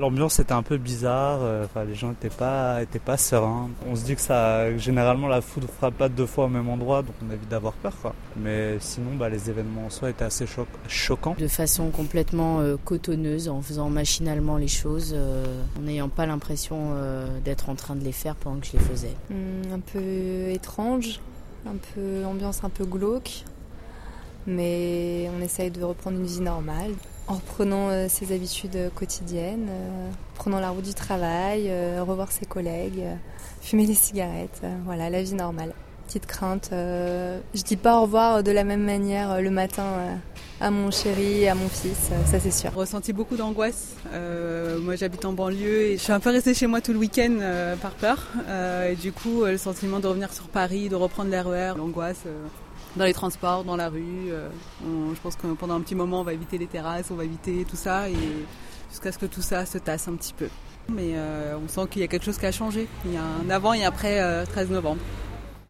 L'ambiance 0.00 0.38
était 0.38 0.52
un 0.52 0.62
peu 0.62 0.78
bizarre, 0.78 1.40
euh, 1.42 1.66
enfin, 1.66 1.84
les 1.84 1.94
gens 1.94 2.08
n'étaient 2.08 2.30
pas, 2.30 2.82
étaient 2.82 2.98
pas 2.98 3.18
sereins. 3.18 3.68
On 3.86 3.94
se 3.94 4.02
dit 4.02 4.14
que 4.14 4.22
ça, 4.22 4.74
généralement 4.78 5.28
la 5.28 5.42
foudre 5.42 5.68
frappe 5.68 5.98
pas 5.98 6.08
deux 6.08 6.24
fois 6.24 6.46
au 6.46 6.48
même 6.48 6.70
endroit, 6.70 7.02
donc 7.02 7.14
on 7.22 7.30
évite 7.30 7.50
d'avoir 7.50 7.74
peur. 7.74 7.92
Quoi. 8.00 8.14
Mais 8.38 8.78
sinon, 8.80 9.16
bah, 9.18 9.28
les 9.28 9.50
événements 9.50 9.84
en 9.84 9.90
soi 9.90 10.08
étaient 10.08 10.24
assez 10.24 10.46
choquants. 10.88 11.36
De 11.38 11.48
façon 11.48 11.90
complètement 11.90 12.60
euh, 12.60 12.78
cotonneuse, 12.82 13.50
en 13.50 13.60
faisant 13.60 13.90
machinalement 13.90 14.56
les 14.56 14.68
choses, 14.68 15.12
euh, 15.14 15.44
en 15.78 15.82
n'ayant 15.82 16.08
pas 16.08 16.24
l'impression 16.24 16.94
d'être 17.44 17.68
en 17.68 17.74
train 17.74 17.94
de 17.94 18.02
les 18.02 18.12
faire 18.12 18.36
pendant 18.36 18.58
que 18.58 18.68
je 18.68 18.72
les 18.72 18.78
faisais. 18.78 19.14
Hum, 19.30 19.70
un 19.70 19.80
peu 19.80 20.48
étrange, 20.48 21.20
un 21.66 21.76
peu 21.94 22.24
ambiance 22.24 22.64
un 22.64 22.70
peu 22.70 22.86
glauque, 22.86 23.44
mais 24.46 25.28
on 25.36 25.42
essaye 25.42 25.70
de 25.70 25.84
reprendre 25.84 26.16
une 26.16 26.26
vie 26.26 26.40
normale 26.40 26.92
en 27.30 27.34
reprenant 27.34 27.90
euh, 27.90 28.06
ses 28.08 28.34
habitudes 28.34 28.74
euh, 28.74 28.90
quotidiennes, 28.90 29.68
euh, 29.70 30.10
prenant 30.34 30.58
la 30.58 30.70
route 30.70 30.84
du 30.84 30.94
travail, 30.94 31.70
revoir 32.00 32.32
ses 32.32 32.44
collègues, 32.44 33.04
fumer 33.60 33.86
des 33.86 33.94
cigarettes, 33.94 34.62
voilà, 34.84 35.10
la 35.10 35.22
vie 35.22 35.34
normale. 35.34 35.74
Petite 36.06 36.26
crainte, 36.26 36.70
je 36.72 37.62
dis 37.62 37.76
pas 37.76 37.98
au 37.98 38.02
revoir 38.02 38.42
de 38.42 38.50
la 38.50 38.64
même 38.64 38.82
manière 38.82 39.40
le 39.40 39.50
matin 39.50 39.84
à 40.60 40.70
mon 40.70 40.90
chéri, 40.90 41.48
à 41.48 41.54
mon 41.54 41.68
fils, 41.68 42.10
ça 42.26 42.38
c'est 42.38 42.50
sûr. 42.50 42.72
Ressenti 42.74 43.12
beaucoup 43.12 43.36
d'angoisse. 43.36 43.96
moi 44.82 44.96
j'habite 44.96 45.24
en 45.24 45.32
banlieue 45.32 45.82
et 45.82 45.96
je 45.96 46.02
suis 46.02 46.12
un 46.12 46.20
peu 46.20 46.30
restée 46.30 46.54
chez 46.54 46.66
moi 46.66 46.80
tout 46.80 46.92
le 46.92 46.98
week-end 46.98 47.38
par 47.80 47.92
peur. 47.92 48.26
et 48.88 48.94
du 48.94 49.12
coup 49.12 49.44
le 49.44 49.58
sentiment 49.58 50.00
de 50.00 50.06
revenir 50.06 50.32
sur 50.32 50.48
Paris, 50.48 50.88
de 50.88 50.96
reprendre 50.96 51.30
l'RER, 51.30 51.74
l'angoisse 51.76 52.24
dans 52.96 53.04
les 53.04 53.14
transports, 53.14 53.64
dans 53.64 53.76
la 53.76 53.88
rue. 53.88 54.30
Euh, 54.30 54.48
je 55.14 55.20
pense 55.20 55.36
que 55.36 55.46
pendant 55.48 55.74
un 55.74 55.80
petit 55.80 55.94
moment, 55.94 56.20
on 56.20 56.24
va 56.24 56.32
éviter 56.32 56.58
les 56.58 56.66
terrasses, 56.66 57.10
on 57.10 57.14
va 57.14 57.24
éviter 57.24 57.64
tout 57.68 57.76
ça, 57.76 58.08
et 58.08 58.16
jusqu'à 58.90 59.12
ce 59.12 59.18
que 59.18 59.26
tout 59.26 59.42
ça 59.42 59.66
se 59.66 59.78
tasse 59.78 60.08
un 60.08 60.14
petit 60.14 60.32
peu. 60.32 60.48
Mais 60.88 61.12
euh, 61.14 61.56
on 61.62 61.68
sent 61.68 61.88
qu'il 61.90 62.00
y 62.00 62.04
a 62.04 62.08
quelque 62.08 62.24
chose 62.24 62.38
qui 62.38 62.46
a 62.46 62.52
changé. 62.52 62.88
Il 63.04 63.12
y 63.12 63.16
a 63.16 63.22
un 63.22 63.50
avant 63.50 63.74
et 63.74 63.84
après 63.84 64.44
13 64.46 64.70
euh, 64.70 64.74
novembre. 64.74 65.00